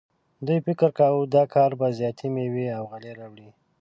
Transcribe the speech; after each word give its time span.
دوی 0.45 0.59
فکر 0.65 0.89
کاوه 0.97 1.23
دا 1.35 1.43
کار 1.53 1.71
به 1.79 1.87
زیاتې 1.99 2.27
میوې 2.35 2.67
او 2.77 2.83
غلې 2.91 3.11
راوړي. 3.19 3.49